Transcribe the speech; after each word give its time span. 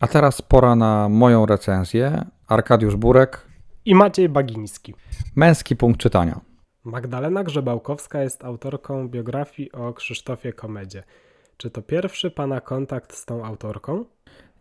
A 0.00 0.06
teraz 0.06 0.42
pora 0.42 0.76
na 0.76 1.08
moją 1.08 1.46
recenzję. 1.46 2.24
Arkadiusz 2.48 2.96
Burek 2.96 3.46
i 3.84 3.94
Maciej 3.94 4.28
Bagiński. 4.28 4.94
Męski 5.36 5.76
punkt 5.76 6.00
czytania. 6.00 6.40
Magdalena 6.84 7.44
Grzebałkowska 7.44 8.22
jest 8.22 8.44
autorką 8.44 9.08
biografii 9.08 9.72
o 9.72 9.92
Krzysztofie 9.92 10.52
Komedzie. 10.52 11.02
Czy 11.56 11.70
to 11.70 11.82
pierwszy 11.82 12.30
pana 12.30 12.60
kontakt 12.60 13.14
z 13.14 13.24
tą 13.24 13.44
autorką? 13.44 14.04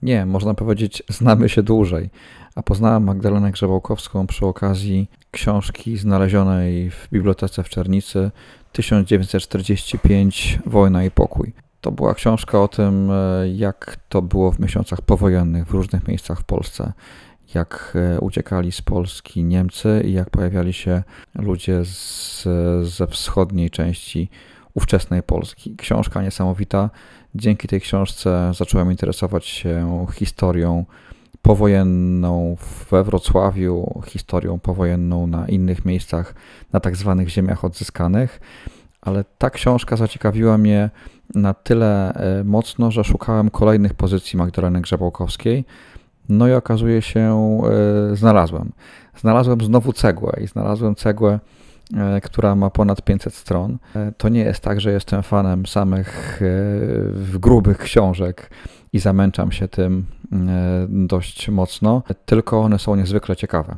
Nie, 0.02 0.26
można 0.26 0.54
powiedzieć, 0.54 1.04
znamy 1.10 1.50
się 1.50 1.64
dłużej. 1.64 2.10
A 2.56 2.64
poznałem 2.64 3.04
Magdalenę 3.04 3.52
Grzebałkowską 3.52 4.28
przy 4.28 4.46
okazji 4.46 5.10
książki 5.32 5.98
znalezionej 5.98 6.90
w 6.90 7.08
bibliotece 7.12 7.64
w 7.64 7.70
Czernicy 7.70 8.32
1945 8.72 10.60
Wojna 10.66 11.04
i 11.04 11.12
pokój. 11.12 11.65
To 11.86 11.92
była 11.92 12.14
książka 12.14 12.62
o 12.62 12.68
tym, 12.68 13.12
e, 13.12 13.50
jak 13.50 13.98
to 14.10 14.22
było 14.22 14.52
w 14.52 14.60
miesiącach 14.60 15.02
powojennych 15.02 15.68
w 15.68 15.72
różnych 15.72 16.08
miejscach 16.08 16.40
w 16.40 16.44
Polsce. 16.44 16.94
Jak 17.54 17.98
e, 18.16 18.20
uciekali 18.20 18.72
z 18.72 18.82
Polski 18.82 19.44
Niemcy 19.44 20.02
i 20.06 20.14
jak 20.14 20.30
pojawiali 20.30 20.74
się 20.74 21.04
ludzie 21.36 21.86
z, 21.86 22.44
ze 22.82 23.08
wschodniej 23.08 23.70
części 23.70 24.30
ówczesnej 24.74 25.24
Polski. 25.24 25.76
Książka 25.76 26.22
niesamowita. 26.22 26.90
Dzięki 27.36 27.68
tej 27.68 27.82
książce 27.82 28.52
zacząłem 28.56 28.92
interesować 28.92 29.46
się 29.46 30.06
historią 30.14 30.86
powojenną 31.42 32.58
we 32.92 33.04
Wrocławiu, 33.04 34.02
historią 34.06 34.60
powojenną 34.60 35.28
na 35.28 35.48
innych 35.48 35.86
miejscach, 35.86 36.36
na 36.74 36.80
tak 36.80 36.96
zwanych 36.96 37.30
ziemiach 37.30 37.66
odzyskanych, 37.66 38.40
ale 39.02 39.24
ta 39.38 39.50
książka 39.50 39.96
zaciekawiła 39.96 40.58
mnie 40.58 40.90
na 41.36 41.54
tyle 41.54 42.14
e, 42.14 42.44
mocno, 42.44 42.92
że 42.92 43.04
szukałem 43.04 43.50
kolejnych 43.50 43.94
pozycji 43.94 44.38
Magdaleny 44.38 44.82
Grzebałkowskiej. 44.82 45.66
No 46.30 46.48
i 46.48 46.54
okazuje 46.54 47.02
się, 47.02 47.60
e, 48.12 48.16
znalazłem. 48.16 48.72
Znalazłem 49.18 49.62
znowu 49.62 49.94
cegłę 49.94 50.38
i 50.44 50.48
znalazłem 50.48 50.96
cegłę, 50.96 51.40
e, 51.98 52.22
która 52.22 52.56
ma 52.56 52.70
ponad 52.70 53.02
500 53.02 53.34
stron. 53.34 53.78
To 54.18 54.30
nie 54.30 54.40
jest 54.42 54.60
tak, 54.60 54.82
że 54.82 54.92
jestem 54.92 55.24
fanem 55.24 55.66
samych 55.66 56.42
grubych 57.40 57.78
książek 57.78 58.50
i 58.94 59.00
zamęczam 59.00 59.52
się 59.52 59.68
tym 59.68 60.06
dość 60.90 61.50
mocno, 61.50 62.04
tylko 62.26 62.62
one 62.62 62.80
są 62.80 62.96
niezwykle 62.96 63.36
ciekawe. 63.36 63.76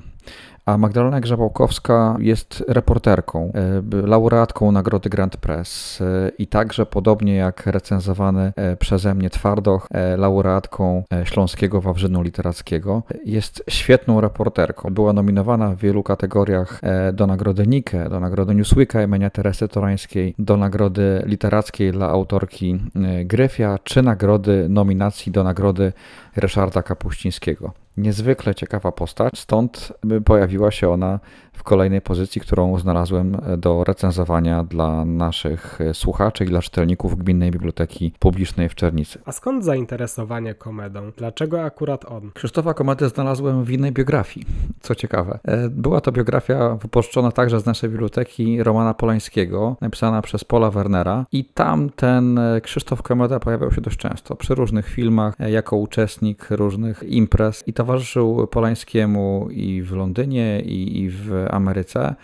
A 0.67 0.77
Magdalena 0.77 1.19
Grzebałkowska 1.19 2.17
jest 2.19 2.63
reporterką, 2.67 3.51
e, 3.53 4.07
laureatką 4.07 4.71
nagrody 4.71 5.09
Grand 5.09 5.37
Press 5.37 6.01
e, 6.01 6.29
i 6.37 6.47
także 6.47 6.85
podobnie 6.85 7.35
jak 7.35 7.65
recenzowany 7.65 8.53
e, 8.55 8.77
przeze 8.77 9.15
mnie 9.15 9.29
Twardoch, 9.29 9.87
laureatką 10.17 11.03
Śląskiego 11.23 11.81
Wawrzynu 11.81 12.21
Literackiego. 12.21 13.03
Jest 13.25 13.63
świetną 13.69 14.21
reporterką. 14.21 14.89
Była 14.93 15.13
nominowana 15.13 15.69
w 15.69 15.77
wielu 15.77 16.03
kategoriach 16.03 16.81
do 17.13 17.27
nagrody 17.27 17.67
Nike, 17.67 18.09
do 18.09 18.19
nagrody 18.19 18.55
Newsweeka 18.55 19.03
imienia 19.03 19.29
Teresy 19.29 19.67
Torańskiej, 19.67 20.35
do 20.39 20.57
nagrody 20.57 21.23
literackiej 21.25 21.91
dla 21.91 22.09
autorki 22.09 22.79
Gryfia, 23.25 23.79
czy 23.83 24.01
nagrody 24.01 24.65
nominacji 24.69 25.31
do 25.31 25.43
nagrody 25.43 25.93
Ryszarda 26.35 26.83
Kapuścińskiego 26.83 27.73
niezwykle 27.97 28.55
ciekawa 28.55 28.91
postać, 28.91 29.39
stąd 29.39 29.93
pojawiła 30.25 30.56
się 30.71 30.89
ona 30.89 31.19
w 31.53 31.63
kolejnej 31.63 32.01
pozycji, 32.01 32.41
którą 32.41 32.79
znalazłem 32.79 33.37
do 33.57 33.83
recenzowania 33.83 34.63
dla 34.63 35.05
naszych 35.05 35.79
słuchaczy 35.93 36.43
i 36.43 36.47
dla 36.47 36.61
czytelników 36.61 37.17
Gminnej 37.17 37.51
Biblioteki 37.51 38.13
Publicznej 38.19 38.69
w 38.69 38.75
Czernicy. 38.75 39.19
A 39.25 39.31
skąd 39.31 39.65
zainteresowanie 39.65 40.53
komedą? 40.53 41.11
Dlaczego 41.17 41.63
akurat 41.63 42.05
on? 42.05 42.31
Krzysztofa 42.33 42.73
Komedę 42.73 43.09
znalazłem 43.09 43.63
w 43.63 43.71
innej 43.71 43.91
biografii, 43.91 44.45
co 44.81 44.95
ciekawe. 44.95 45.39
E, 45.43 45.69
była 45.69 46.01
to 46.01 46.11
biografia 46.11 46.75
wypożyczona 46.75 47.31
także 47.31 47.59
z 47.59 47.65
naszej 47.65 47.89
biblioteki 47.89 48.63
Romana 48.63 48.93
Polańskiego, 48.93 49.75
napisana 49.81 50.21
przez 50.21 50.43
Paula 50.43 50.71
Wernera 50.71 51.25
i 51.31 51.45
tam 51.45 51.89
ten 51.89 52.37
e, 52.37 52.61
Krzysztof 52.61 53.01
Komeda 53.01 53.39
pojawiał 53.39 53.71
się 53.71 53.81
dość 53.81 53.97
często 53.97 54.35
przy 54.35 54.55
różnych 54.55 54.89
filmach, 54.89 55.35
e, 55.39 55.51
jako 55.51 55.77
uczestnik 55.77 56.47
różnych 56.49 57.03
imprez 57.03 57.67
i 57.67 57.73
towarzyszył 57.73 58.47
Polańskiemu 58.47 59.47
i 59.51 59.81
w 59.81 59.91
Londynie 59.91 60.46
i, 60.65 60.99
i 60.99 61.09
w 61.09 61.45
Ameryce. 61.49 62.15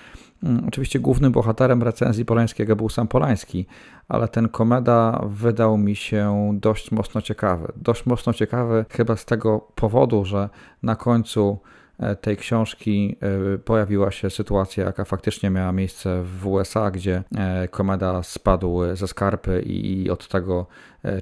Mm, 0.44 0.66
oczywiście 0.68 1.00
głównym 1.00 1.32
bohaterem 1.32 1.84
recenzji 1.84 2.26
Polańskiego 2.26 2.76
był 2.76 2.90
sam 2.90 3.08
Polański, 3.08 3.66
ale 4.10 4.28
ten 4.28 4.50
komeda 4.50 5.22
wydał 5.28 5.78
mi 5.78 5.96
się 5.96 6.52
dość 6.54 6.92
mocno 6.92 7.22
ciekawy. 7.22 7.72
Dość 7.76 8.06
mocno 8.06 8.34
ciekawy 8.34 8.86
chyba 8.90 9.16
z 9.16 9.26
tego 9.26 9.60
powodu, 9.76 10.26
że 10.26 10.50
na 10.84 10.96
końcu 10.96 11.60
tej 12.22 12.38
książki 12.38 13.16
e, 13.54 13.58
pojawiła 13.58 14.12
się 14.12 14.30
sytuacja, 14.30 14.86
jaka 14.86 15.06
faktycznie 15.06 15.50
miała 15.50 15.72
miejsce 15.72 16.24
w 16.24 16.48
USA, 16.48 16.92
gdzie 16.92 17.24
e, 17.36 17.68
komeda 17.68 18.24
spadł 18.24 18.80
ze 18.94 19.08
skarpy 19.08 19.62
i 19.62 20.10
od 20.10 20.28
tego 20.28 20.68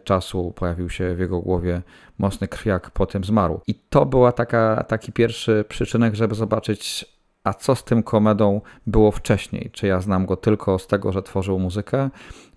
czasu 0.04 0.54
pojawił 0.56 0.90
się 0.90 1.16
w 1.16 1.20
jego 1.20 1.42
głowie 1.42 1.82
mocny 2.18 2.48
krwiak, 2.48 2.92
potem 2.92 3.24
zmarł. 3.24 3.62
I 3.68 3.76
to 3.76 4.06
była 4.06 4.32
taka, 4.32 4.84
taki 4.88 5.12
pierwszy 5.12 5.66
przyczynek, 5.70 6.16
żeby 6.16 6.36
zobaczyć 6.36 7.06
a 7.44 7.54
co 7.54 7.76
z 7.76 7.84
tym 7.84 8.04
komedą 8.04 8.62
było 8.88 9.12
wcześniej? 9.12 9.70
Czy 9.72 9.88
ja 9.88 10.02
znam 10.02 10.26
go 10.26 10.38
tylko 10.38 10.80
z 10.80 10.88
tego, 10.88 11.12
że 11.12 11.24
tworzył 11.24 11.60
muzykę, 11.60 12.10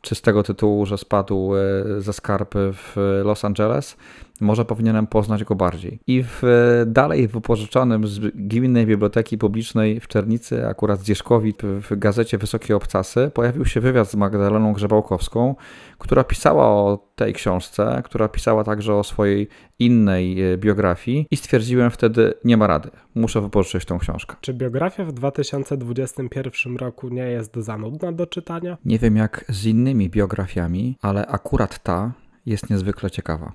czy 0.05 0.15
z 0.15 0.23
tego 0.23 0.43
tytułu, 0.43 0.87
że 0.87 0.99
spadł 0.99 1.57
e, 1.57 1.61
ze 1.99 2.13
skarpy 2.13 2.71
w 2.73 2.97
Los 3.25 3.45
Angeles? 3.45 3.97
Może 4.41 4.65
powinienem 4.65 5.07
poznać 5.07 5.45
go 5.45 5.55
bardziej. 5.55 6.01
I 6.07 6.25
w 6.25 6.43
dalej 6.87 7.29
wypożyczonym 7.29 8.07
z 8.07 8.19
Gminnej 8.19 8.87
Biblioteki 8.87 9.39
Publicznej 9.39 10.01
w 10.01 10.09
Czernicy, 10.09 10.67
akurat 10.67 11.01
z 11.01 11.05
Dzieszkowi, 11.05 11.55
w 11.63 11.99
gazecie 11.99 12.39
Wysokie 12.39 12.77
Obcasy, 12.77 13.31
pojawił 13.35 13.65
się 13.65 13.81
wywiad 13.81 14.11
z 14.11 14.15
Magdaleną 14.15 14.73
Grzebałkowską, 14.73 15.55
która 15.99 16.25
pisała 16.25 16.67
o 16.67 17.09
tej 17.15 17.33
książce, 17.33 18.03
która 18.05 18.29
pisała 18.29 18.65
także 18.65 18.95
o 18.95 19.05
swojej 19.05 19.49
innej 19.79 20.53
e, 20.53 20.59
biografii 20.59 21.27
i 21.31 21.37
stwierdziłem 21.37 21.91
wtedy, 21.91 22.35
nie 22.45 22.57
ma 22.57 22.67
rady, 22.67 22.91
muszę 23.15 23.41
wypożyczyć 23.41 23.85
tą 23.85 23.99
książkę. 23.99 24.37
Czy 24.41 24.55
biografia 24.55 25.05
w 25.05 25.13
2021 25.13 26.77
roku 26.77 27.09
nie 27.09 27.23
jest 27.23 27.57
za 27.57 27.79
nudna 27.79 28.13
do 28.13 28.27
czytania? 28.27 28.79
Nie 28.85 28.99
wiem 28.99 29.17
jak 29.17 29.45
z 29.49 29.67
innymi 29.67 29.94
biografiami, 29.95 30.99
ale 31.03 31.27
akurat 31.27 31.83
ta 31.83 32.13
jest 32.47 32.71
niezwykle 32.71 33.11
ciekawa. 33.11 33.53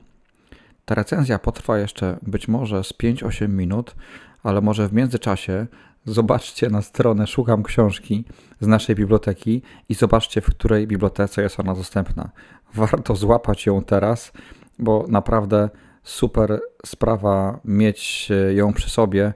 Ta 0.86 0.96
recenzja 0.96 1.40
potrwa 1.40 1.80
jeszcze 1.80 2.18
być 2.22 2.48
może 2.48 2.84
z 2.84 2.94
5-8 2.94 3.50
minut, 3.50 3.96
ale 4.44 4.62
może 4.62 4.88
w 4.88 4.94
międzyczasie 4.94 5.68
zobaczcie 6.06 6.70
na 6.70 6.82
stronę 6.82 7.28
Szukam 7.28 7.64
Książki 7.64 8.26
z 8.60 8.68
naszej 8.68 8.96
biblioteki 8.96 9.62
i 9.90 9.94
zobaczcie, 9.94 10.42
w 10.42 10.46
której 10.46 10.88
bibliotece 10.88 11.42
jest 11.42 11.60
ona 11.60 11.76
dostępna. 11.76 12.30
Warto 12.74 13.16
złapać 13.16 13.66
ją 13.66 13.84
teraz, 13.84 14.32
bo 14.80 15.06
naprawdę 15.08 15.70
super 16.04 16.60
sprawa 16.86 17.60
mieć 17.66 18.30
ją 18.56 18.74
przy 18.74 18.90
sobie 18.90 19.34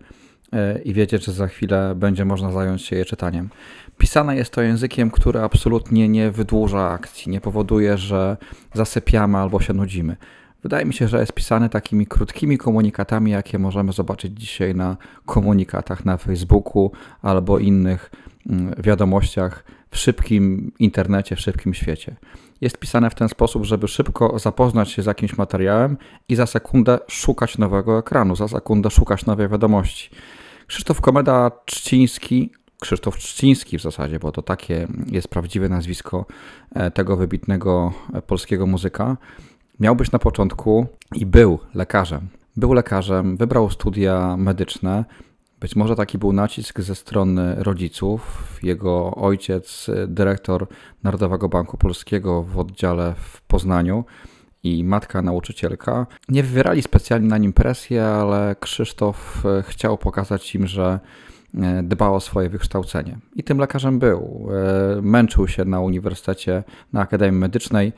e, 0.53 0.79
i 0.81 0.93
wiedzieć, 0.93 1.25
że 1.25 1.31
za 1.31 1.47
chwilę 1.47 1.93
będzie 1.95 2.25
można 2.25 2.51
zająć 2.51 2.81
się 2.81 2.95
jej 2.95 3.05
czytaniem. 3.05 3.49
Pisane 4.03 4.35
jest 4.35 4.53
to 4.53 4.61
językiem, 4.61 5.11
który 5.11 5.41
absolutnie 5.41 6.09
nie 6.09 6.31
wydłuża 6.31 6.89
akcji, 6.89 7.31
nie 7.31 7.41
powoduje, 7.41 7.97
że 7.97 8.37
zasypiamy 8.73 9.37
albo 9.37 9.59
się 9.59 9.73
nudzimy. 9.73 10.17
Wydaje 10.63 10.85
mi 10.85 10.93
się, 10.93 11.07
że 11.07 11.19
jest 11.19 11.33
pisany 11.33 11.69
takimi 11.69 12.07
krótkimi 12.07 12.57
komunikatami, 12.57 13.31
jakie 13.31 13.59
możemy 13.59 13.93
zobaczyć 13.93 14.39
dzisiaj 14.39 14.75
na 14.75 14.97
komunikatach 15.25 16.05
na 16.05 16.17
Facebooku 16.17 16.91
albo 17.21 17.59
innych 17.59 18.11
mm, 18.49 18.75
wiadomościach 18.83 19.63
w 19.91 19.97
szybkim 19.97 20.71
internecie, 20.79 21.35
w 21.35 21.39
szybkim 21.39 21.73
świecie. 21.73 22.15
Jest 22.61 22.77
pisane 22.77 23.09
w 23.09 23.15
ten 23.15 23.29
sposób, 23.29 23.65
żeby 23.65 23.87
szybko 23.87 24.39
zapoznać 24.39 24.91
się 24.91 25.01
z 25.01 25.05
jakimś 25.05 25.37
materiałem 25.37 25.97
i 26.29 26.35
za 26.35 26.45
sekundę 26.45 26.99
szukać 27.07 27.57
nowego 27.57 27.99
ekranu, 27.99 28.35
za 28.35 28.47
sekundę 28.47 28.89
szukać 28.89 29.25
nowej 29.25 29.49
wiadomości. 29.49 30.09
Krzysztof 30.67 31.01
Komeda 31.01 31.51
Trzciński, 31.65 32.51
Krzysztof 32.83 33.17
Trzciński 33.17 33.77
w 33.77 33.81
zasadzie, 33.81 34.19
bo 34.19 34.31
to 34.31 34.41
takie 34.41 34.87
jest 35.11 35.27
prawdziwe 35.27 35.69
nazwisko 35.69 36.25
e, 36.75 36.91
tego 36.91 37.17
wybitnego 37.17 37.93
e, 38.13 38.21
polskiego 38.21 38.67
muzyka, 38.67 39.17
Miał 39.79 39.95
być 39.95 40.11
na 40.11 40.19
początku 40.19 40.87
i 41.15 41.25
był 41.25 41.59
lekarzem. 41.73 42.27
Był 42.55 42.73
lekarzem, 42.73 43.37
wybrał 43.37 43.69
studia 43.69 44.37
medyczne. 44.37 45.05
Być 45.59 45.75
może 45.75 45.95
taki 45.95 46.17
był 46.17 46.33
nacisk 46.33 46.79
ze 46.79 46.95
strony 46.95 47.55
rodziców. 47.57 48.49
Jego 48.63 49.15
ojciec, 49.15 49.89
dyrektor 50.07 50.67
Narodowego 51.03 51.49
Banku 51.49 51.77
Polskiego 51.77 52.43
w 52.43 52.59
oddziale 52.59 53.13
w 53.17 53.41
Poznaniu 53.41 54.05
i 54.63 54.83
matka 54.83 55.21
nauczycielka. 55.21 56.07
Nie 56.29 56.43
wywierali 56.43 56.81
specjalnie 56.81 57.27
na 57.27 57.37
nim 57.37 57.53
presję, 57.53 58.05
ale 58.05 58.55
Krzysztof 58.59 59.43
chciał 59.63 59.97
pokazać 59.97 60.55
im, 60.55 60.67
że 60.67 60.99
dbał 61.83 62.15
o 62.15 62.19
swoje 62.19 62.49
wykształcenie. 62.49 63.17
I 63.35 63.43
tym 63.43 63.57
lekarzem 63.57 63.99
był. 63.99 64.49
Męczył 65.01 65.47
się 65.47 65.65
na 65.65 65.79
uniwersytecie, 65.79 66.63
na 66.93 67.01
Akademii 67.01 67.39
Medycznej. 67.39 67.93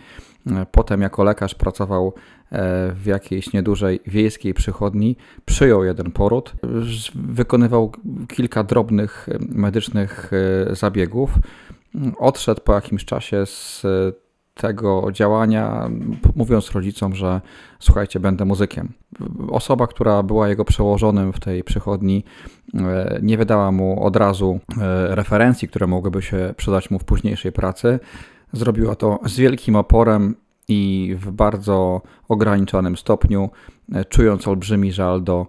Potem 0.71 1.01
jako 1.01 1.23
lekarz 1.23 1.55
pracował 1.55 2.13
w 2.95 3.05
jakiejś 3.05 3.53
niedużej 3.53 3.99
wiejskiej 4.07 4.53
przychodni, 4.53 5.15
przyjął 5.45 5.83
jeden 5.83 6.11
poród, 6.11 6.53
wykonywał 7.15 7.91
kilka 8.27 8.63
drobnych 8.63 9.27
medycznych 9.39 10.31
zabiegów. 10.71 11.33
Odszedł 12.17 12.61
po 12.61 12.73
jakimś 12.73 13.05
czasie 13.05 13.45
z 13.45 13.85
tego 14.55 15.11
działania, 15.11 15.89
mówiąc 16.35 16.71
rodzicom, 16.71 17.15
że 17.15 17.41
słuchajcie, 17.79 18.19
będę 18.19 18.45
muzykiem. 18.45 18.93
Osoba, 19.49 19.87
która 19.87 20.23
była 20.23 20.49
jego 20.49 20.65
przełożonym 20.65 21.33
w 21.33 21.39
tej 21.39 21.63
przychodni, 21.63 22.23
e, 22.73 23.19
nie 23.21 23.37
wydała 23.37 23.71
mu 23.71 24.05
od 24.05 24.15
razu 24.15 24.59
e, 24.81 25.15
referencji, 25.15 25.67
które 25.67 25.87
mogłyby 25.87 26.21
się 26.21 26.53
przydać 26.57 26.91
mu 26.91 26.99
w 26.99 27.03
późniejszej 27.03 27.51
pracy. 27.51 27.99
Zrobiła 28.53 28.95
to 28.95 29.19
z 29.25 29.37
wielkim 29.37 29.75
oporem 29.75 30.35
i 30.67 31.15
w 31.19 31.31
bardzo 31.31 32.01
ograniczonym 32.27 32.97
stopniu, 32.97 33.49
e, 33.93 34.05
czując 34.05 34.47
olbrzymi 34.47 34.91
żal 34.91 35.23
do 35.23 35.47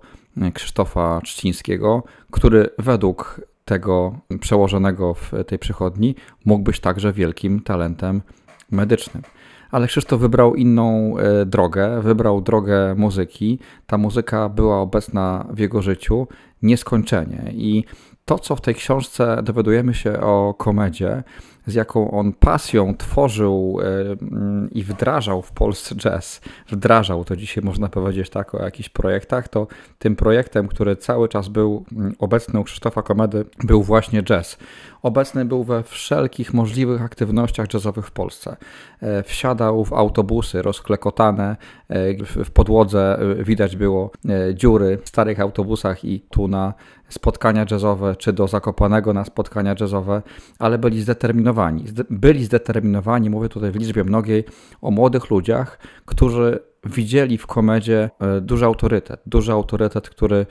Krzysztofa 0.54 1.20
Trzcińskiego, 1.24 2.02
który 2.30 2.68
według 2.78 3.40
tego 3.64 4.18
przełożonego 4.40 5.14
w 5.14 5.32
tej 5.46 5.58
przychodni 5.58 6.14
mógł 6.44 6.64
być 6.64 6.80
także 6.80 7.12
wielkim 7.12 7.60
talentem 7.60 8.22
medycznym. 8.70 9.22
Ale 9.70 9.86
Krzysztof 9.86 10.20
wybrał 10.20 10.54
inną 10.54 11.18
e, 11.18 11.46
drogę, 11.46 12.00
wybrał 12.02 12.40
drogę 12.40 12.94
muzyki. 12.94 13.58
Ta 13.86 13.98
muzyka 13.98 14.48
była 14.48 14.80
obecna 14.80 15.46
w 15.50 15.58
jego 15.58 15.82
życiu 15.82 16.26
nieskończenie. 16.62 17.52
I 17.54 17.84
to, 18.26 18.38
co 18.38 18.56
w 18.56 18.60
tej 18.60 18.74
książce 18.74 19.42
dowiadujemy 19.42 19.94
się 19.94 20.20
o 20.20 20.54
komedzie, 20.58 21.22
z 21.66 21.74
jaką 21.74 22.10
on 22.10 22.32
pasją 22.32 22.96
tworzył 22.96 23.78
e, 23.80 23.86
mm, 24.22 24.70
i 24.70 24.82
wdrażał 24.82 25.42
w 25.42 25.52
Polsce 25.52 25.94
jazz, 25.94 26.40
wdrażał, 26.68 27.24
to 27.24 27.36
dzisiaj 27.36 27.64
można 27.64 27.88
powiedzieć 27.88 28.30
tak 28.30 28.54
o 28.54 28.62
jakichś 28.62 28.88
projektach, 28.88 29.48
to 29.48 29.66
tym 29.98 30.16
projektem, 30.16 30.68
który 30.68 30.96
cały 30.96 31.28
czas 31.28 31.48
był 31.48 31.84
mm, 31.92 32.14
obecny 32.18 32.60
u 32.60 32.64
Krzysztofa 32.64 33.02
Komedy, 33.02 33.44
był 33.64 33.82
właśnie 33.82 34.22
jazz. 34.22 34.58
Obecny 35.02 35.44
był 35.44 35.64
we 35.64 35.82
wszelkich 35.82 36.54
możliwych 36.54 37.02
aktywnościach 37.02 37.74
jazzowych 37.74 38.06
w 38.06 38.10
Polsce. 38.10 38.56
E, 39.00 39.22
wsiadał 39.22 39.84
w 39.84 39.92
autobusy 39.92 40.62
rozklekotane, 40.62 41.56
e, 41.88 42.24
w 42.44 42.50
podłodze 42.50 43.18
widać 43.38 43.76
było 43.76 44.10
dziury 44.54 44.98
w 45.04 45.08
starych 45.08 45.40
autobusach 45.40 46.04
i 46.04 46.20
tu 46.20 46.48
na 46.48 46.74
spotkania 47.08 47.66
jazzowe, 47.70 48.15
czy 48.16 48.32
do 48.32 48.48
Zakopanego 48.48 49.12
na 49.12 49.24
spotkania 49.24 49.74
jazzowe, 49.80 50.22
ale 50.58 50.78
byli 50.78 51.02
zdeterminowani. 51.02 51.84
Byli 52.10 52.44
zdeterminowani, 52.44 53.30
mówię 53.30 53.48
tutaj 53.48 53.70
w 53.70 53.76
liczbie 53.76 54.04
mnogiej, 54.04 54.44
o 54.82 54.90
młodych 54.90 55.30
ludziach, 55.30 55.78
którzy 56.04 56.60
widzieli 56.86 57.38
w 57.38 57.46
komedzie 57.46 58.10
e, 58.20 58.40
duży 58.40 58.64
autorytet, 58.64 59.20
duży 59.26 59.52
autorytet, 59.52 60.10
który 60.10 60.36
e, 60.36 60.46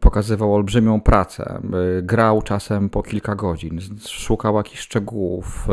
pokazywał 0.00 0.54
olbrzymią 0.54 1.00
pracę, 1.00 1.60
e, 1.98 2.02
grał 2.02 2.42
czasem 2.42 2.90
po 2.90 3.02
kilka 3.02 3.34
godzin, 3.34 3.78
szukał 4.06 4.56
jakichś 4.56 4.80
szczegółów, 4.80 5.68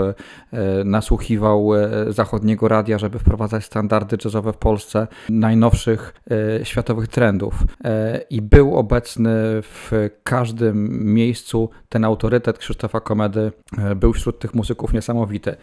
nasłuchiwał 0.85 1.69
zachodniego 2.09 2.67
radia, 2.67 2.97
żeby 2.97 3.19
wprowadzać 3.19 3.65
standardy 3.65 4.17
jazzowe 4.25 4.53
w 4.53 4.57
Polsce, 4.57 5.07
najnowszych 5.29 6.13
światowych 6.63 7.07
trendów 7.07 7.53
i 8.29 8.41
był 8.41 8.75
obecny 8.75 9.31
w 9.61 10.09
każdym 10.23 11.05
miejscu. 11.13 11.69
Ten 11.89 12.05
autorytet 12.05 12.57
Krzysztofa 12.57 12.99
Komedy 12.99 13.51
był 13.95 14.13
wśród 14.13 14.39
tych 14.39 14.53
muzyków 14.53 14.93
niesamowity. 14.93 15.55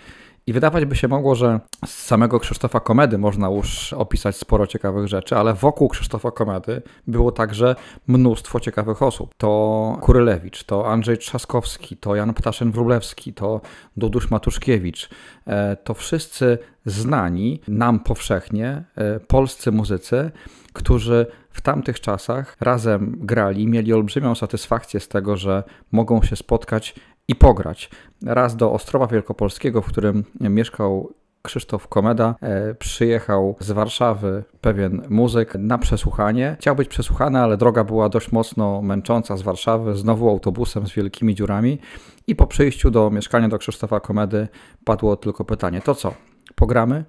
I 0.46 0.52
wydawać 0.52 0.84
by 0.84 0.96
się 0.96 1.08
mogło, 1.08 1.34
że 1.34 1.60
z 1.86 1.90
samego 1.90 2.40
Krzysztofa 2.40 2.80
Komedy 2.80 3.18
można 3.18 3.48
już 3.48 3.92
opisać 3.92 4.36
sporo 4.36 4.66
ciekawych 4.66 5.08
rzeczy, 5.08 5.36
ale 5.36 5.54
wokół 5.54 5.88
Krzysztofa 5.88 6.30
Komedy 6.30 6.82
było 7.06 7.32
także 7.32 7.76
mnóstwo 8.06 8.60
ciekawych 8.60 9.02
osób. 9.02 9.34
To 9.38 9.98
Kurylewicz, 10.00 10.64
to 10.64 10.90
Andrzej 10.90 11.18
Trzaskowski, 11.18 11.96
to 11.96 12.14
Jan 12.14 12.32
Ptaszyn-Wróblewski, 12.32 13.34
to 13.34 13.60
Dudusz 13.96 14.30
Matuszkiewicz. 14.30 15.10
E, 15.46 15.76
to 15.76 15.94
wszyscy 15.94 16.58
znani 16.86 17.60
nam 17.68 18.00
powszechnie 18.00 18.84
e, 18.96 19.20
polscy 19.20 19.72
muzycy, 19.72 20.30
którzy 20.72 21.26
w 21.50 21.60
tamtych 21.60 22.00
czasach 22.00 22.56
razem 22.60 23.16
grali, 23.20 23.66
mieli 23.66 23.92
olbrzymią 23.92 24.34
satysfakcję 24.34 25.00
z 25.00 25.08
tego, 25.08 25.36
że 25.36 25.62
mogą 25.92 26.22
się 26.22 26.36
spotkać 26.36 26.94
i 27.28 27.34
pograć. 27.34 27.90
Raz 28.26 28.56
do 28.56 28.72
Ostrowa 28.72 29.06
Wielkopolskiego, 29.06 29.82
w 29.82 29.86
którym 29.86 30.24
mieszkał 30.40 31.12
Krzysztof 31.42 31.88
Komeda 31.88 32.34
e, 32.40 32.74
przyjechał 32.74 33.56
z 33.60 33.70
Warszawy 33.70 34.44
pewien 34.60 35.02
muzyk 35.08 35.54
na 35.54 35.78
przesłuchanie. 35.78 36.56
Chciał 36.60 36.76
być 36.76 36.88
przesłuchany, 36.88 37.38
ale 37.38 37.56
droga 37.56 37.84
była 37.84 38.08
dość 38.08 38.32
mocno 38.32 38.82
męcząca 38.82 39.36
z 39.36 39.42
Warszawy, 39.42 39.94
znowu 39.96 40.28
autobusem 40.28 40.86
z 40.86 40.92
wielkimi 40.92 41.34
dziurami. 41.34 41.78
I 42.26 42.36
po 42.36 42.46
przyjściu 42.46 42.90
do 42.90 43.10
mieszkania 43.10 43.48
do 43.48 43.58
Krzysztofa 43.58 44.00
Komedy 44.00 44.48
padło 44.84 45.16
tylko 45.16 45.44
pytanie: 45.44 45.80
to 45.80 45.94
co? 45.94 46.14
Pogramy? 46.54 47.04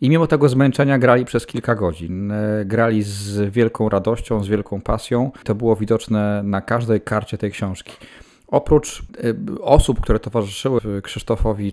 I 0.00 0.10
mimo 0.10 0.26
tego 0.26 0.48
zmęczenia 0.48 0.98
grali 0.98 1.24
przez 1.24 1.46
kilka 1.46 1.74
godzin. 1.74 2.32
E, 2.32 2.64
grali 2.64 3.02
z 3.02 3.50
wielką 3.50 3.88
radością, 3.88 4.44
z 4.44 4.48
wielką 4.48 4.80
pasją. 4.80 5.30
To 5.44 5.54
było 5.54 5.76
widoczne 5.76 6.42
na 6.42 6.60
każdej 6.60 7.00
karcie 7.00 7.38
tej 7.38 7.50
książki. 7.50 7.92
Oprócz 8.56 9.02
y, 9.24 9.62
osób, 9.62 10.00
które 10.00 10.18
towarzyszyły 10.18 10.80
Krzysztofowi 11.02 11.72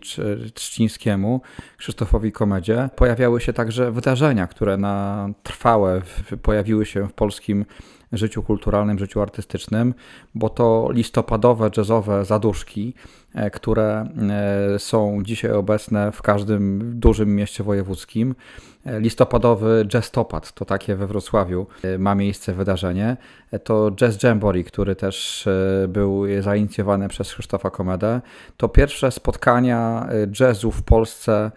Trzcińskiemu, 0.53 1.41
Krzysztofowi 1.77 2.31
Komedzie, 2.31 2.89
pojawiały 2.95 3.41
się 3.41 3.53
także 3.53 3.91
wydarzenia, 3.91 4.47
które 4.47 4.77
na 4.77 5.29
trwałe 5.43 6.01
pojawiły 6.41 6.85
się 6.85 7.07
w 7.07 7.13
polskim 7.13 7.65
życiu 8.13 8.43
kulturalnym, 8.43 8.99
życiu 8.99 9.21
artystycznym, 9.21 9.93
bo 10.35 10.49
to 10.49 10.87
listopadowe 10.91 11.69
jazzowe 11.77 12.25
zaduszki, 12.25 12.93
e, 13.33 13.51
które 13.51 14.07
e, 14.75 14.79
są 14.79 15.19
dzisiaj 15.23 15.51
obecne 15.51 16.11
w 16.11 16.21
każdym 16.21 16.91
dużym 16.99 17.35
mieście 17.35 17.63
wojewódzkim. 17.63 18.35
E, 18.85 18.99
listopadowy 18.99 19.87
Jazztopad, 19.93 20.53
to 20.53 20.65
takie 20.65 20.95
we 20.95 21.07
Wrocławiu 21.07 21.67
ma 21.99 22.15
miejsce 22.15 22.53
wydarzenie. 22.53 23.17
To 23.63 23.91
Jazz 23.91 24.23
Jamboree, 24.23 24.63
który 24.63 24.95
też 24.95 25.49
był 25.87 26.23
zainicjowany 26.41 27.07
przez 27.07 27.33
Krzysztofa 27.33 27.69
Komedę. 27.69 28.21
To 28.57 28.69
pierwsze 28.69 29.11
spotkania 29.11 30.07
jazzu 30.39 30.71
w 30.71 30.83
Polsce 30.83 31.51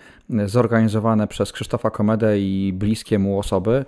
zorganizowane 0.46 1.26
przez 1.26 1.52
Krzysztofa 1.52 1.90
Komedę 1.90 2.40
i 2.40 2.72
bliskie 2.74 3.18
mu 3.18 3.38
osoby 3.38 3.84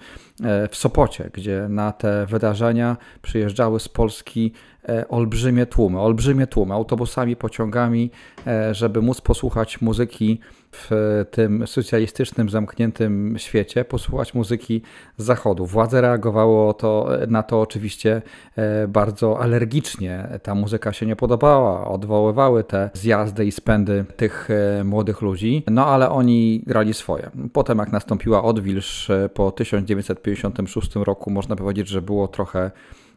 w 0.70 0.76
Sopocie, 0.76 1.30
gdzie 1.32 1.66
na 1.68 1.92
te 1.92 2.26
wydarzenia 2.26 2.96
przyjeżdżały 3.22 3.80
z 3.80 3.88
Polski 3.88 4.52
E, 4.88 5.08
olbrzymie 5.08 5.66
tłumy, 5.66 6.00
olbrzymie 6.00 6.46
tłumy, 6.46 6.74
autobusami, 6.74 7.36
pociągami, 7.36 8.10
e, 8.46 8.74
żeby 8.74 9.02
móc 9.02 9.20
posłuchać 9.20 9.80
muzyki 9.80 10.40
w 10.78 11.24
tym 11.30 11.66
socjalistycznym, 11.66 12.50
zamkniętym 12.50 13.34
świecie, 13.38 13.84
posłuchać 13.84 14.34
muzyki 14.34 14.82
zachodu. 15.16 15.66
Władze 15.66 16.00
reagowało 16.00 16.74
to, 16.74 17.08
na 17.28 17.42
to 17.42 17.60
oczywiście 17.60 18.22
e, 18.56 18.88
bardzo 18.88 19.40
alergicznie. 19.40 20.28
Ta 20.42 20.54
muzyka 20.54 20.92
się 20.92 21.06
nie 21.06 21.16
podobała, 21.16 21.88
odwoływały 21.88 22.64
te 22.64 22.90
zjazdy 22.94 23.46
i 23.46 23.52
spędy 23.52 24.04
tych 24.16 24.48
młodych 24.84 25.22
ludzi, 25.22 25.62
no 25.70 25.86
ale 25.86 26.10
oni 26.10 26.62
grali 26.66 26.94
swoje. 26.94 27.30
Potem 27.52 27.78
jak 27.78 27.92
nastąpiła 27.92 28.42
odwilż 28.42 29.10
po 29.34 29.50
1956 29.50 30.94
roku, 30.94 31.30
można 31.30 31.56
powiedzieć, 31.56 31.88
że 31.88 32.02
było 32.02 32.28
trochę 32.28 32.70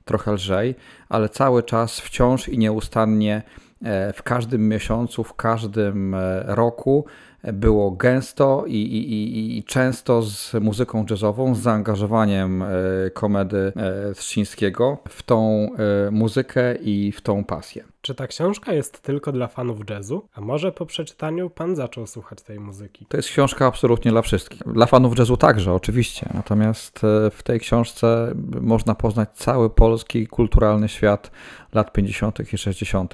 trochę 0.06 0.32
lżej, 0.32 0.76
ale 1.10 1.30
cały 1.30 1.64
czas 1.64 2.00
wciąż 2.00 2.50
i 2.50 2.58
nieustannie 2.58 3.42
e, 3.84 4.14
w 4.14 4.24
każdym 4.24 4.70
miesiącu, 4.70 5.24
w 5.24 5.34
każdym 5.34 6.16
e, 6.16 6.44
roku 6.48 7.06
było 7.44 7.92
gęsto 7.92 8.64
i, 8.68 8.76
i, 8.76 9.58
i, 9.58 9.64
często 9.64 10.22
z 10.22 10.54
muzyką 10.54 11.06
jazzową, 11.10 11.56
z 11.56 11.60
zaangażowaniem 11.60 12.62
e, 12.62 12.68
komedy 13.14 13.74
Strzyńskiego 14.14 14.98
w 15.10 15.24
tą 15.24 15.70
muzykę 16.12 16.76
i 16.76 17.12
w 17.12 17.22
tą 17.22 17.44
pasję. 17.44 17.84
Czy 18.02 18.16
ta 18.16 18.28
książka 18.28 18.74
jest 18.74 19.02
tylko 19.02 19.32
dla 19.32 19.48
fanów 19.48 19.90
jazzu? 19.90 20.28
A 20.34 20.42
może 20.42 20.72
po 20.72 20.86
przeczytaniu 20.86 21.50
pan 21.50 21.76
zaczął 21.76 22.08
słuchać 22.08 22.42
tej 22.42 22.60
muzyki? 22.60 23.06
To 23.10 23.18
jest 23.18 23.30
książka 23.30 23.66
absolutnie 23.66 24.12
dla 24.12 24.22
wszystkich. 24.22 24.62
Dla 24.66 24.86
fanów 24.86 25.20
jazzu 25.20 25.38
także, 25.38 25.74
oczywiście. 25.74 26.30
Natomiast 26.34 27.04
e, 27.04 27.32
w 27.32 27.44
tej 27.44 27.60
książce 27.60 28.34
można 28.62 28.96
poznać 28.96 29.30
cały 29.34 29.70
polski 29.70 30.28
kulturalny 30.28 30.90
świat 30.90 31.32
lat 31.74 31.94
50. 31.94 32.54
i 32.54 32.58
60. 32.58 33.14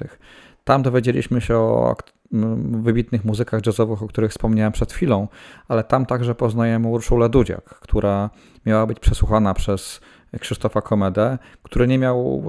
Tam 0.64 0.82
dowiedzieliśmy 0.82 1.40
się 1.40 1.56
o 1.56 1.96
wybitnych 2.70 3.24
muzykach 3.24 3.66
jazzowych, 3.66 4.02
o 4.02 4.08
których 4.08 4.30
wspomniałem 4.30 4.72
przed 4.72 4.92
chwilą, 4.92 5.28
ale 5.68 5.84
tam 5.84 6.06
także 6.06 6.34
poznajemy 6.34 6.88
Urszulę 6.88 7.28
Dudziak, 7.28 7.64
która 7.64 8.30
miała 8.66 8.86
być 8.86 9.00
przesłuchana 9.00 9.54
przez 9.54 10.00
Krzysztofa 10.40 10.80
Komedę, 10.80 11.38
który 11.62 11.86
nie 11.86 11.98
miał 11.98 12.42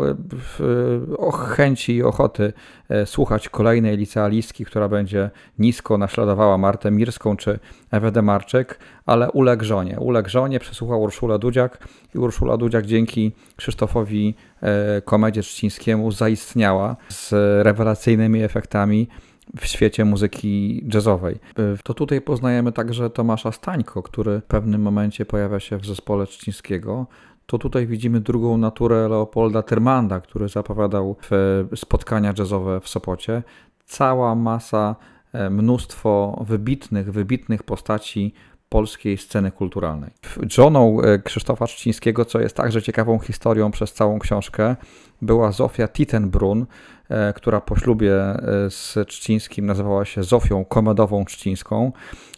e, 1.19 1.55
chęci 1.55 1.95
i 1.95 2.03
ochoty 2.03 2.53
e, 2.89 3.05
słuchać 3.05 3.49
kolejnej 3.49 3.97
licealistki, 3.97 4.65
która 4.65 4.89
będzie 4.89 5.29
nisko 5.59 5.97
naśladowała 5.97 6.57
Martę 6.57 6.91
Mirską 6.91 7.37
czy 7.37 7.59
Ewę 7.91 8.11
Demarczyk, 8.11 8.79
ale 9.05 9.31
uległ 9.31 9.63
żonie. 9.63 9.99
Uległ 9.99 10.29
żonie, 10.29 10.59
przesłuchał 10.59 11.01
Urszulę 11.01 11.39
Dudziak 11.39 11.87
i 12.15 12.17
Urszula 12.17 12.57
Dudziak 12.57 12.85
dzięki 12.85 13.31
Krzysztofowi 13.55 14.35
e, 14.61 15.01
Komedzie 15.01 15.41
Trzcińskiemu 15.41 16.11
zaistniała 16.11 16.95
z 17.09 17.31
rewelacyjnymi 17.65 18.43
efektami 18.43 19.07
w 19.57 19.65
świecie 19.65 20.05
muzyki 20.05 20.83
jazzowej. 20.93 21.39
To 21.83 21.93
tutaj 21.93 22.21
poznajemy 22.21 22.71
także 22.71 23.09
Tomasza 23.09 23.51
Stańko, 23.51 24.03
który 24.03 24.39
w 24.39 24.43
pewnym 24.43 24.81
momencie 24.81 25.25
pojawia 25.25 25.59
się 25.59 25.77
w 25.77 25.85
zespole 25.85 26.27
Trzcińskiego 26.27 27.07
to 27.49 27.57
tutaj 27.57 27.87
widzimy 27.87 28.21
drugą 28.21 28.57
naturę 28.57 29.07
Leopolda 29.07 29.63
Tyrmanda, 29.63 30.19
który 30.19 30.47
zapowiadał 30.47 31.15
spotkania 31.75 32.33
jazzowe 32.37 32.79
w 32.79 32.89
Sopocie. 32.89 33.43
Cała 33.85 34.35
masa, 34.35 34.95
e, 35.33 35.49
mnóstwo 35.49 36.43
wybitnych, 36.47 37.11
wybitnych 37.11 37.63
postaci 37.63 38.33
polskiej 38.69 39.17
sceny 39.17 39.51
kulturalnej. 39.51 40.11
Żoną 40.49 40.97
Krzysztofa 41.23 41.67
Trzcińskiego, 41.67 42.25
co 42.25 42.39
jest 42.39 42.55
także 42.55 42.81
ciekawą 42.81 43.19
historią 43.19 43.71
przez 43.71 43.93
całą 43.93 44.19
książkę, 44.19 44.75
była 45.21 45.51
Zofia 45.51 45.87
Titenbrun, 45.87 46.61
e, 46.61 46.65
która 47.35 47.61
po 47.61 47.75
ślubie 47.75 48.13
z 48.69 49.07
Trzcińskim 49.07 49.65
nazywała 49.65 50.05
się 50.05 50.23
Zofią 50.23 50.65
Komedową 50.65 51.25
Trzcińską 51.25 51.91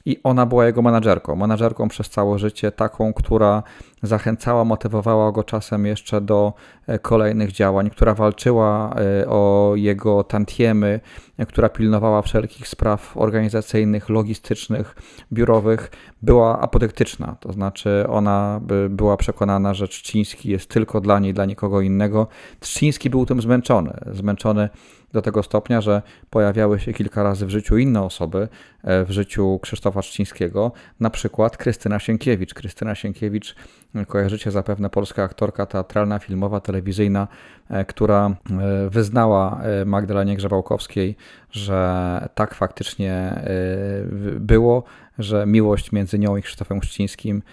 i 0.06 0.18
ona 0.24 0.46
była 0.46 0.66
jego 0.66 0.82
menadżerką. 0.82 1.36
Menadżerką 1.36 1.88
przez 1.88 2.10
całe 2.10 2.40
życie, 2.40 2.72
taką, 2.72 3.14
która 3.14 3.64
zachęcała, 4.04 4.66
motywowała 4.66 5.32
go 5.32 5.44
czasem 5.44 5.86
jeszcze 5.86 6.22
do 6.22 6.54
e, 6.88 7.00
kolejnych 7.00 7.52
działań, 7.52 7.90
która 7.90 8.14
walczyła 8.14 8.96
e, 8.96 9.28
o 9.28 9.74
jego 9.76 10.24
tantiemy, 10.24 11.00
e, 11.38 11.46
która 11.46 11.70
pilnowała 11.70 12.22
wszelkich 12.22 12.68
spraw 12.68 13.18
organizacyjnych, 13.18 14.10
logistycznych, 14.10 14.96
biurowych, 15.34 15.92
była 16.22 16.60
apodyktyczna. 16.60 17.36
To 17.40 17.54
znaczy 17.54 18.06
ona 18.10 18.62
była 18.90 19.18
przekonana, 19.18 19.74
że 19.74 19.88
Trzciński 19.88 20.50
jest 20.50 20.70
tylko 20.70 21.02
dla 21.02 21.20
niej, 21.20 21.34
dla 21.34 21.46
nikogo 21.46 21.82
innego. 21.82 22.28
Trzciński 22.60 23.10
był 23.10 23.26
tym 23.26 23.42
zmęczony. 23.42 23.94
Zmęczony 24.12 24.61
do 25.14 25.22
tego 25.22 25.44
stopnia, 25.44 25.82
że 25.82 26.02
pojawiały 26.30 26.80
się 26.80 26.94
kilka 26.94 27.24
razy 27.24 27.46
w 27.46 27.50
życiu 27.50 27.78
inne 27.78 28.02
osoby, 28.02 28.48
w 28.84 29.08
życiu 29.10 29.60
Krzysztofa 29.62 30.02
Trzcińskiego, 30.02 30.72
na 31.00 31.10
przykład 31.10 31.58
Krystyna 31.58 32.00
Sienkiewicz. 32.00 32.54
Krystyna 32.54 32.96
Sienkiewicz 32.96 33.56
Kojarzycie 34.08 34.52
zapewne 34.52 34.90
polska 34.90 35.24
aktorka 35.24 35.66
teatralna, 35.66 36.20
filmowa, 36.20 36.60
telewizyjna, 36.60 37.28
e, 37.70 37.86
która 37.86 38.30
e, 38.30 38.90
wyznała 38.90 39.62
e, 39.62 39.86
Magdalenie 39.86 40.36
Grzebałkowskiej, 40.36 41.16
że 41.52 42.30
tak 42.36 42.56
faktycznie 42.56 43.44
było, 44.40 44.84
że 45.20 45.46
miłość 45.46 45.92
między 45.92 46.20
nią 46.20 46.38
i 46.38 46.42
Krzysztofem 46.42 46.78
Uścińskim 46.78 47.44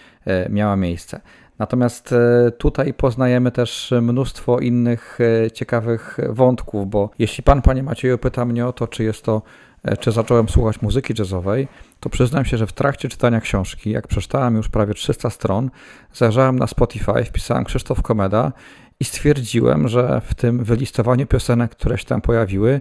miała 0.51 0.77
miejsce. 0.77 1.21
Natomiast 1.59 2.15
tutaj 2.59 2.95
poznajemy 2.95 3.51
też 3.51 3.95
mnóstwo 4.03 4.59
innych 4.59 5.19
ciekawych 5.55 6.19
wątków, 6.29 6.91
bo 6.91 7.11
jeśli 7.19 7.45
pan, 7.45 7.63
panie 7.63 7.83
Macieju, 7.83 8.19
pyta 8.19 8.45
mnie 8.45 8.67
o 8.67 8.73
to, 8.73 8.87
czy 8.87 9.05
jest 9.05 9.25
to 9.25 9.43
E, 9.83 9.97
czy 9.97 10.13
zacząłem 10.13 10.49
słuchać 10.49 10.83
muzyki 10.83 11.15
jazzowej, 11.19 11.69
to 12.01 12.11
przyznam 12.11 12.45
się, 12.45 12.57
że 12.57 12.67
w 12.67 12.73
trakcie 12.73 13.09
czytania 13.09 13.41
książki, 13.41 13.91
jak 13.91 14.09
przeczytałem 14.09 14.57
już 14.57 14.69
prawie 14.69 14.95
300 14.95 15.31
stron, 15.31 15.71
zajrzałem 16.15 16.59
na 16.59 16.67
Spotify, 16.67 17.25
wpisałem 17.25 17.65
Krzysztof 17.65 18.03
Komeda 18.03 18.53
i 19.01 19.05
stwierdziłem, 19.05 19.89
że 19.89 20.21
w 20.25 20.35
tym 20.35 20.65
wylistowaniu 20.65 21.27
piosenek, 21.27 21.71
które 21.71 21.99
się 21.99 22.05
tam 22.05 22.21
pojawiły, 22.21 22.81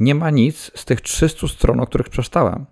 nie 0.00 0.14
ma 0.14 0.30
nic 0.30 0.70
z 0.74 0.84
tych 0.84 1.00
300 1.00 1.48
stron, 1.48 1.80
o 1.80 1.86
których 1.86 2.08
przeczytałem. 2.08 2.66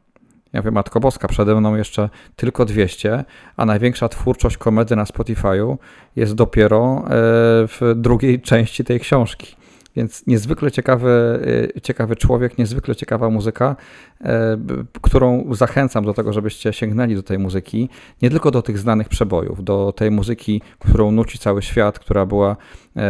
Ja 0.57 0.63
wiem, 0.63 0.75
Matko 0.75 1.01
Boska, 1.01 1.29
przede 1.29 1.55
mną 1.55 1.77
jeszcze 1.77 2.11
tylko 2.37 2.65
200, 2.65 3.25
a 3.57 3.67
największa 3.67 4.09
twórczość 4.09 4.57
komedy 4.57 4.97
na 4.97 5.05
Spotify'u 5.05 5.77
jest 6.17 6.35
dopiero 6.35 7.05
e, 7.05 7.11
w 7.67 7.93
drugiej 7.97 8.41
części 8.41 8.85
tej 8.85 9.01
książki. 9.01 9.57
Więc 9.97 10.27
niezwykle 10.27 10.71
ciekawy, 10.71 11.41
y, 11.77 11.81
ciekawy 11.81 12.17
człowiek, 12.17 12.59
niezwykle 12.59 12.97
ciekawa 12.97 13.31
muzyka, 13.31 13.77
e, 14.21 14.57
którą 15.03 15.55
zachęcam 15.55 16.05
do 16.05 16.15
tego, 16.15 16.33
żebyście 16.33 16.73
sięgnęli 16.73 17.15
do 17.15 17.23
tej 17.23 17.39
muzyki. 17.39 17.89
Nie 18.23 18.31
tylko 18.31 18.51
do 18.51 18.63
tych 18.63 18.79
znanych 18.79 19.09
przebojów, 19.09 19.65
do 19.65 19.93
tej 19.97 20.11
muzyki, 20.11 20.63
którą 20.79 21.11
nuci 21.11 21.39
cały 21.39 21.63
świat, 21.63 21.99
która 21.99 22.27
była 22.27 22.57
e, 22.97 23.03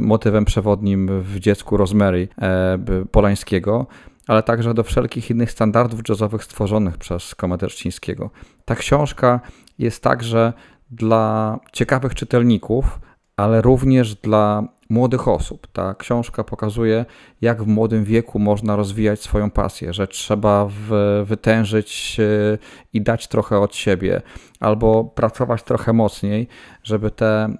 motywem 0.00 0.44
przewodnim 0.44 1.22
w 1.22 1.38
dziecku 1.38 1.76
Rosemary 1.76 2.28
e, 2.42 2.78
Polańskiego 3.10 3.86
ale 4.28 4.42
także 4.42 4.74
do 4.74 4.82
wszelkich 4.82 5.30
innych 5.30 5.50
standardów 5.50 6.00
jazzowych 6.08 6.44
stworzonych 6.44 6.98
przez 6.98 7.34
Komederczyńskiego. 7.34 8.30
Ta 8.64 8.74
książka 8.74 9.40
jest 9.78 10.02
także 10.02 10.52
dla 10.90 11.58
ciekawych 11.72 12.14
czytelników, 12.14 13.00
ale 13.36 13.62
również 13.62 14.14
dla 14.14 14.68
młodych 14.90 15.28
osób. 15.28 15.66
Ta 15.66 15.94
książka 15.94 16.44
pokazuje, 16.44 17.04
jak 17.40 17.62
w 17.62 17.66
młodym 17.66 18.04
wieku 18.04 18.38
można 18.38 18.76
rozwijać 18.76 19.22
swoją 19.22 19.50
pasję, 19.50 19.92
że 19.92 20.06
trzeba 20.06 20.66
w, 20.70 21.22
wytężyć 21.26 22.16
e, 22.20 22.58
i 22.92 23.00
dać 23.00 23.28
trochę 23.28 23.58
od 23.58 23.76
siebie, 23.76 24.22
albo 24.64 25.04
pracować 25.04 25.62
trochę 25.62 25.92
mocniej, 25.92 26.48
żeby 26.82 27.10
te 27.10 27.26
e, 27.26 27.56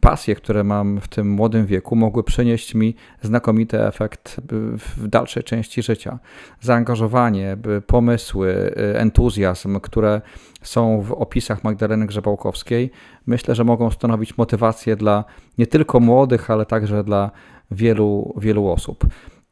pasje, 0.00 0.34
które 0.34 0.64
mam 0.64 1.00
w 1.00 1.08
tym 1.08 1.30
młodym 1.30 1.66
wieku, 1.66 1.96
mogły 1.96 2.24
przynieść 2.24 2.74
mi 2.74 2.94
znakomity 3.22 3.86
efekt 3.86 4.40
w 4.96 5.08
dalszej 5.08 5.44
części 5.44 5.82
życia. 5.82 6.18
Zaangażowanie, 6.60 7.56
pomysły, 7.86 8.74
e, 8.76 9.00
entuzjazm, 9.00 9.80
które 9.80 10.20
są 10.62 11.00
w 11.00 11.12
opisach 11.12 11.64
Magdaleny 11.64 12.06
Grzebałkowskiej, 12.06 12.90
myślę, 13.26 13.54
że 13.54 13.64
mogą 13.64 13.90
stanowić 13.90 14.38
motywację 14.38 14.96
dla 14.96 15.24
nie 15.58 15.66
tylko 15.66 16.00
młodych, 16.00 16.50
ale 16.50 16.66
także 16.66 17.04
dla 17.04 17.30
wielu, 17.70 18.34
wielu 18.36 18.68
osób. 18.68 19.06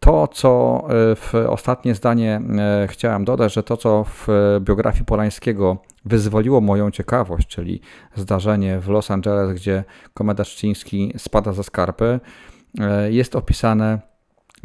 To, 0.04 0.28
co 0.28 0.82
e, 0.88 1.16
w 1.16 1.34
ostatnie 1.48 1.94
zdanie 1.94 2.40
e, 2.58 2.88
chciałem 2.90 3.24
dodać, 3.24 3.54
że 3.54 3.62
to, 3.62 3.76
co 3.76 4.04
w 4.04 4.28
biografii 4.60 5.04
Polańskiego 5.04 5.76
wyzwoliło 6.04 6.60
moją 6.60 6.90
ciekawość, 6.90 7.48
czyli 7.48 7.80
zdarzenie 8.14 8.80
w 8.80 8.88
Los 8.88 9.10
Angeles, 9.10 9.54
gdzie 9.54 9.84
komeda 10.14 10.44
Szczyński 10.44 11.12
spada 11.16 11.52
ze 11.52 11.64
skarpy, 11.64 12.20
e, 12.80 13.12
jest 13.12 13.36
opisane 13.36 14.00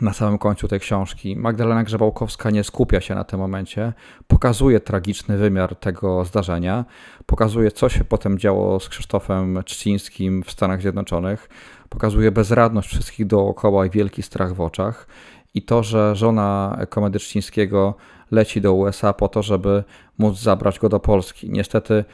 na 0.01 0.13
samym 0.13 0.37
końcu 0.37 0.67
tej 0.67 0.79
książki. 0.79 1.35
Magdalena 1.35 1.83
Grzebałkowska 1.83 2.49
nie 2.49 2.63
skupia 2.63 3.01
się 3.01 3.15
na 3.15 3.23
tym 3.23 3.39
momencie, 3.39 3.93
pokazuje 4.27 4.79
tragiczny 4.79 5.37
wymiar 5.37 5.75
tego 5.75 6.25
zdarzenia, 6.25 6.85
pokazuje, 7.25 7.71
co 7.71 7.89
się 7.89 8.03
potem 8.03 8.39
działo 8.39 8.79
z 8.79 8.89
Krzysztofem 8.89 9.59
Czcińskim 9.65 10.43
w 10.43 10.51
Stanach 10.51 10.81
Zjednoczonych, 10.81 11.49
pokazuje 11.89 12.31
bezradność 12.31 12.89
wszystkich 12.89 13.27
dookoła 13.27 13.85
i 13.85 13.89
wielki 13.89 14.23
strach 14.23 14.53
w 14.53 14.61
oczach. 14.61 15.07
I 15.53 15.61
to, 15.61 15.83
że 15.83 16.15
żona 16.15 16.79
komedy 16.89 17.19
Czcińskiego 17.19 17.95
leci 18.31 18.61
do 18.61 18.73
USA 18.73 19.13
po 19.13 19.27
to, 19.27 19.43
żeby 19.43 19.83
móc 20.17 20.39
zabrać 20.39 20.79
go 20.79 20.89
do 20.89 20.99
Polski. 20.99 21.49
Niestety 21.51 22.05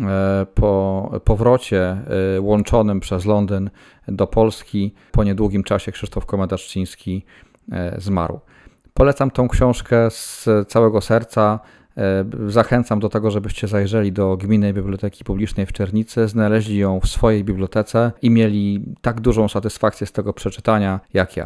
e, 0.00 0.46
po 0.54 1.10
powrocie 1.24 1.82
e, 2.36 2.40
łączonym 2.40 3.00
przez 3.00 3.24
Londyn 3.24 3.70
do 4.08 4.26
Polski 4.26 4.94
po 5.12 5.24
niedługim 5.24 5.64
czasie 5.64 5.92
Krzysztof 5.92 6.26
Komeda-Szczyński 6.26 7.22
e, 7.72 8.00
zmarł. 8.00 8.40
Polecam 8.94 9.30
tą 9.30 9.48
książkę 9.48 10.10
z 10.10 10.48
całego 10.68 11.00
serca. 11.00 11.60
Zachęcam 12.46 13.00
do 13.00 13.08
tego, 13.08 13.30
żebyście 13.30 13.68
zajrzeli 13.68 14.12
do 14.12 14.36
Gminnej 14.36 14.74
Biblioteki 14.74 15.24
Publicznej 15.24 15.66
w 15.66 15.72
Czernicy, 15.72 16.28
znaleźli 16.28 16.78
ją 16.78 17.00
w 17.00 17.08
swojej 17.08 17.44
bibliotece 17.44 18.12
i 18.22 18.30
mieli 18.30 18.84
tak 19.00 19.20
dużą 19.20 19.48
satysfakcję 19.48 20.06
z 20.06 20.12
tego 20.12 20.32
przeczytania 20.32 21.00
jak 21.14 21.36
ja. 21.36 21.40